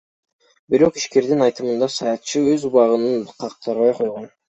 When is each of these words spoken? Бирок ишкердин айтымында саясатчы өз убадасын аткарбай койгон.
Бирок 0.75 0.97
ишкердин 1.01 1.45
айтымында 1.49 1.91
саясатчы 1.99 2.45
өз 2.57 2.69
убадасын 2.73 3.33
аткарбай 3.53 3.99
койгон. 4.05 4.33